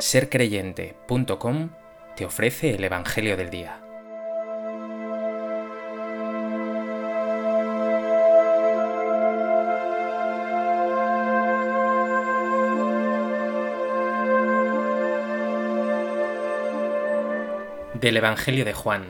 [0.00, 1.70] sercreyente.com
[2.16, 3.80] te ofrece el Evangelio del Día.
[17.94, 19.04] Del Evangelio de Juan.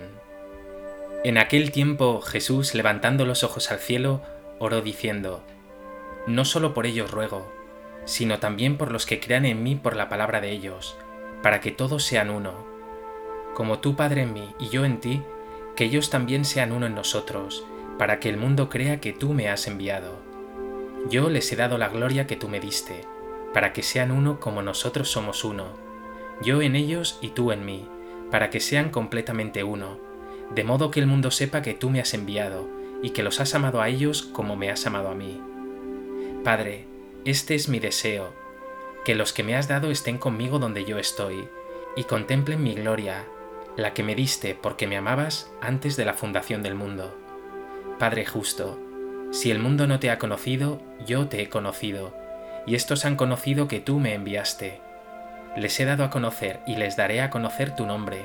[1.25, 4.23] En aquel tiempo Jesús, levantando los ojos al cielo,
[4.59, 5.43] oró diciendo,
[6.27, 7.58] No solo por ellos ruego,
[8.05, 10.97] sino también por los que crean en mí por la palabra de ellos,
[11.43, 12.53] para que todos sean uno.
[13.55, 15.23] Como tú, Padre, en mí y yo en ti,
[15.77, 17.65] que ellos también sean uno en nosotros,
[17.99, 20.19] para que el mundo crea que tú me has enviado.
[21.11, 23.05] Yo les he dado la gloria que tú me diste,
[23.53, 25.89] para que sean uno como nosotros somos uno,
[26.41, 27.89] yo en ellos y tú en mí,
[28.31, 29.99] para que sean completamente uno,
[30.55, 32.69] de modo que el mundo sepa que tú me has enviado,
[33.03, 35.41] y que los has amado a ellos como me has amado a mí.
[36.45, 36.87] Padre,
[37.31, 38.33] este es mi deseo,
[39.05, 41.47] que los que me has dado estén conmigo donde yo estoy,
[41.95, 43.27] y contemplen mi gloria,
[43.77, 47.19] la que me diste porque me amabas antes de la fundación del mundo.
[47.99, 48.79] Padre justo,
[49.31, 52.15] si el mundo no te ha conocido, yo te he conocido,
[52.67, 54.81] y estos han conocido que tú me enviaste.
[55.55, 58.25] Les he dado a conocer y les daré a conocer tu nombre,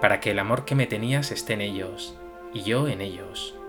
[0.00, 2.16] para que el amor que me tenías esté en ellos,
[2.54, 3.59] y yo en ellos.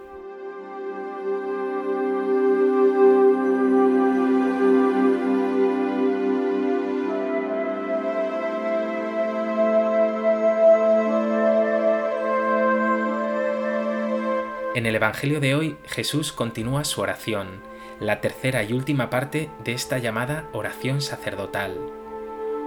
[14.81, 17.61] En el Evangelio de hoy Jesús continúa su oración,
[17.99, 21.77] la tercera y última parte de esta llamada oración sacerdotal.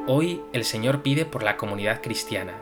[0.06, 2.52] Hoy el Señor pide por la comunidad cristiana,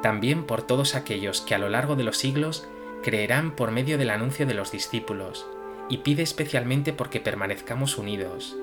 [0.00, 2.68] también por todos aquellos que a lo largo de los siglos
[3.02, 5.44] creerán por medio del anuncio de los discípulos,
[5.88, 8.54] y pide especialmente porque permanezcamos unidos.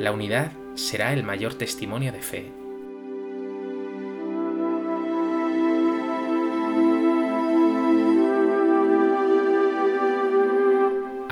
[0.00, 2.50] La unidad será el mayor testimonio de fe.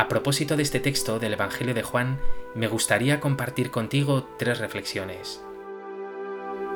[0.05, 2.21] A propósito de este texto del Evangelio de Juan,
[2.55, 5.43] me gustaría compartir contigo tres reflexiones.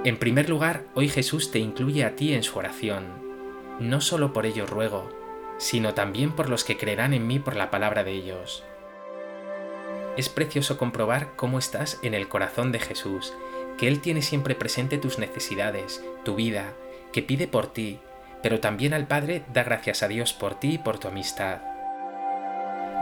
[0.02, 3.04] En primer lugar, hoy Jesús te incluye a ti en su oración.
[3.80, 5.10] No solo por ellos ruego,
[5.58, 8.64] sino también por los que creerán en mí por la palabra de ellos.
[10.16, 13.34] Es precioso comprobar cómo estás en el corazón de Jesús,
[13.76, 16.72] que Él tiene siempre presente tus necesidades, tu vida,
[17.12, 17.98] que pide por ti,
[18.42, 21.67] pero también al Padre da gracias a Dios por ti y por tu amistad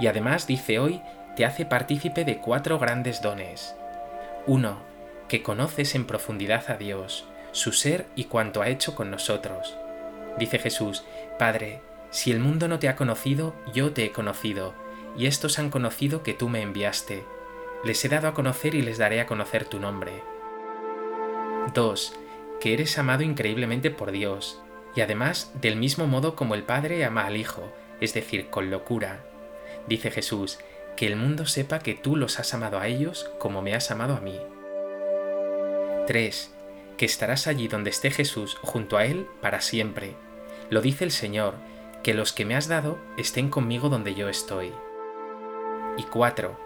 [0.00, 1.02] y además dice hoy
[1.36, 3.74] te hace partícipe de cuatro grandes dones.
[4.46, 4.78] Uno,
[5.28, 9.76] que conoces en profundidad a Dios, su ser y cuanto ha hecho con nosotros.
[10.38, 11.04] Dice Jesús,
[11.38, 11.80] Padre,
[12.10, 14.74] si el mundo no te ha conocido, yo te he conocido,
[15.16, 17.24] y estos han conocido que tú me enviaste.
[17.84, 20.22] Les he dado a conocer y les daré a conocer tu nombre.
[21.74, 22.16] 2.
[22.60, 24.62] Que eres amado increíblemente por Dios,
[24.94, 27.70] y además del mismo modo como el Padre ama al Hijo,
[28.00, 29.24] es decir, con locura,
[29.86, 30.58] dice Jesús,
[30.96, 34.16] que el mundo sepa que tú los has amado a ellos como me has amado
[34.16, 34.40] a mí.
[36.06, 36.54] 3.
[36.96, 40.14] Que estarás allí donde esté Jesús junto a Él para siempre.
[40.70, 41.54] Lo dice el Señor,
[42.02, 44.72] que los que me has dado estén conmigo donde yo estoy.
[45.98, 46.58] Y 4.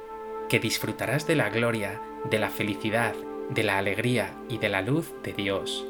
[0.49, 2.01] Que disfrutarás de la gloria,
[2.31, 3.15] de la felicidad,
[3.49, 5.85] de la alegría y de la luz de Dios.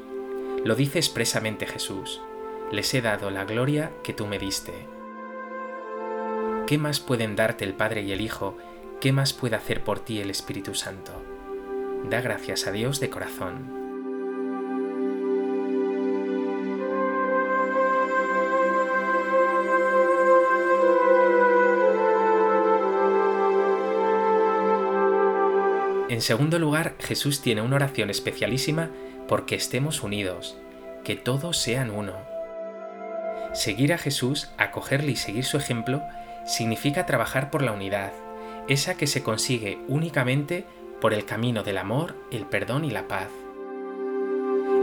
[0.64, 2.20] Lo dice expresamente Jesús.
[2.70, 4.72] Les he dado la gloria que tú me diste.
[6.70, 8.56] ¿Qué más pueden darte el Padre y el Hijo?
[9.00, 11.10] ¿Qué más puede hacer por ti el Espíritu Santo?
[12.08, 13.72] Da gracias a Dios de corazón.
[26.08, 28.90] En segundo lugar, Jesús tiene una oración especialísima
[29.26, 30.56] porque estemos unidos,
[31.02, 32.14] que todos sean uno.
[33.54, 36.00] Seguir a Jesús, acogerle y seguir su ejemplo
[36.50, 38.12] significa trabajar por la unidad,
[38.68, 40.64] esa que se consigue únicamente
[41.00, 43.28] por el camino del amor, el perdón y la paz.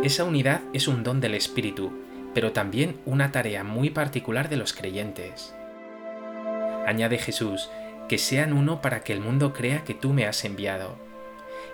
[0.02, 1.92] Esa unidad es un don del Espíritu,
[2.34, 5.54] pero también una tarea muy particular de los creyentes.
[6.86, 7.69] Añade Jesús,
[8.08, 10.96] que sean uno para que el mundo crea que tú me has enviado.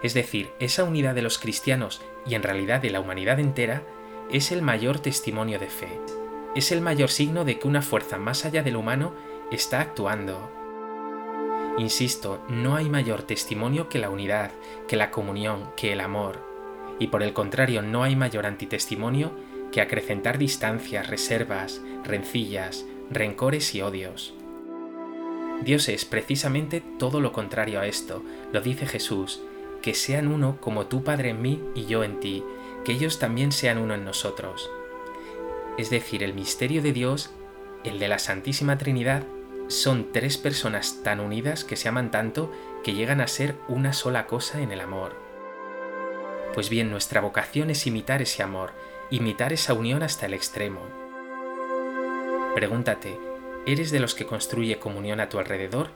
[0.02, 3.84] Es decir, esa unidad de los cristianos y en realidad de la humanidad entera
[4.32, 5.90] es el mayor testimonio de fe.
[6.56, 9.14] Es el mayor signo de que una fuerza más allá del humano
[9.56, 10.52] está actuando.
[11.78, 14.52] Insisto, no hay mayor testimonio que la unidad,
[14.88, 16.40] que la comunión, que el amor.
[17.00, 19.32] Y por el contrario, no hay mayor antitestimonio
[19.72, 24.36] que acrecentar distancias, reservas, rencillas, rencores y odios.
[25.64, 29.42] Dios es precisamente todo lo contrario a esto, lo dice Jesús,
[29.82, 32.44] que sean uno como tú Padre en mí y yo en ti,
[32.86, 34.70] que ellos también sean uno en nosotros.
[35.78, 37.32] Es decir, el misterio de Dios,
[37.84, 39.24] el de la Santísima Trinidad,
[39.74, 42.52] son tres personas tan unidas que se aman tanto
[42.84, 45.16] que llegan a ser una sola cosa en el amor.
[46.54, 48.74] Pues bien, nuestra vocación es imitar ese amor,
[49.10, 50.82] imitar esa unión hasta el extremo.
[52.54, 53.18] Pregúntate,
[53.66, 55.90] ¿eres de los que construye comunión a tu alrededor?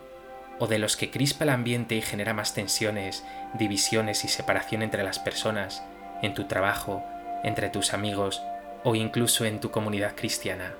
[0.60, 3.24] ¿O de los que crispa el ambiente y genera más tensiones,
[3.60, 5.84] divisiones y separación entre las personas,
[6.24, 7.04] en tu trabajo,
[7.44, 8.42] entre tus amigos
[8.84, 10.74] o incluso en tu comunidad cristiana?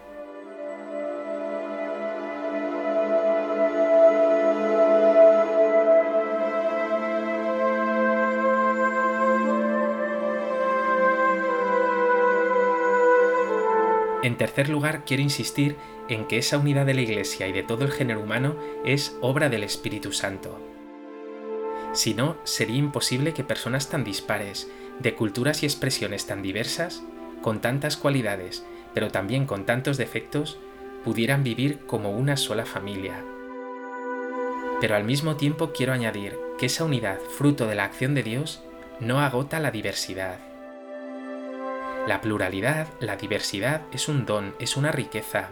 [14.24, 15.76] En tercer lugar, quiero insistir
[16.10, 19.50] en que esa unidad de la Iglesia y de todo el género humano es obra
[19.50, 20.60] del Espíritu Santo.
[21.94, 24.70] Si no, sería imposible que personas tan dispares,
[25.00, 27.04] de culturas y expresiones tan diversas,
[27.42, 30.58] con tantas cualidades, pero también con tantos defectos,
[31.04, 33.24] pudieran vivir como una sola familia.
[34.82, 38.64] Pero al mismo tiempo quiero añadir que esa unidad, fruto de la acción de Dios,
[39.00, 40.47] no agota la diversidad.
[42.08, 45.50] La pluralidad, la diversidad es un don, es una riqueza.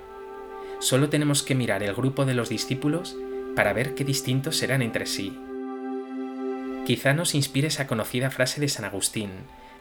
[0.79, 3.17] Solo tenemos que mirar el grupo de los discípulos
[3.57, 5.37] para ver qué distintos serán entre sí.
[6.85, 9.31] Quizá nos inspire esa conocida frase de San Agustín,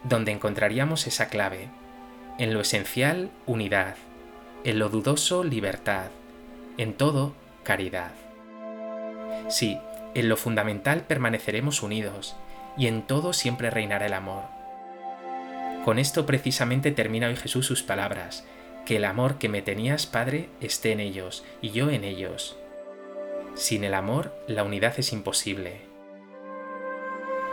[0.03, 1.69] donde encontraríamos esa clave.
[2.39, 3.95] En lo esencial, unidad.
[4.65, 6.07] En lo dudoso, libertad.
[6.77, 8.11] En todo, caridad.
[9.47, 9.77] Sí,
[10.13, 12.35] en lo fundamental permaneceremos unidos,
[12.77, 14.54] y en todo siempre reinará el amor.
[15.85, 18.43] Con esto precisamente termina hoy Jesús sus palabras,
[18.87, 22.57] que el amor que me tenías, Padre, esté en ellos y yo en ellos.
[23.53, 25.81] Sin el amor, la unidad es imposible.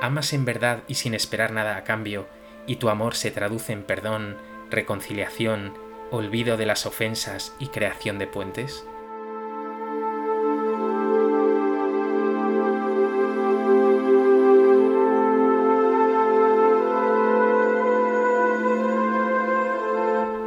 [0.00, 2.26] Amas en verdad y sin esperar nada a cambio,
[2.67, 4.38] y tu amor se traduce en perdón,
[4.70, 5.75] reconciliación,
[6.11, 8.87] olvido de las ofensas y creación de puentes?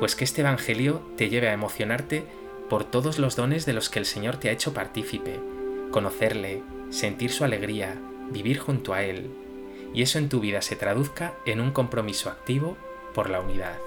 [0.05, 2.25] Pues que este Evangelio te lleve a emocionarte
[2.69, 5.39] por todos los dones de los que el Señor te ha hecho partícipe,
[5.89, 6.61] conocerle,
[6.91, 7.99] sentir su alegría,
[8.29, 9.31] vivir junto a Él,
[9.95, 12.77] y eso en tu vida se traduzca en un compromiso activo
[13.15, 13.79] por la unidad.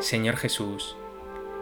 [0.00, 0.96] Señor Jesús,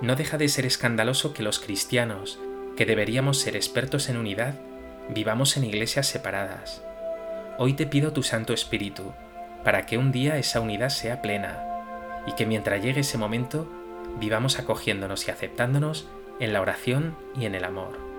[0.03, 2.39] no deja de ser escandaloso que los cristianos,
[2.77, 4.61] que deberíamos ser expertos en unidad,
[5.09, 6.85] vivamos en iglesias separadas.
[7.59, 9.13] Hoy te pido tu Santo Espíritu,
[9.65, 11.63] para que un día esa unidad sea plena
[12.27, 13.69] y que mientras llegue ese momento
[14.19, 16.09] vivamos acogiéndonos y aceptándonos
[16.41, 18.16] en la oración y en el amor.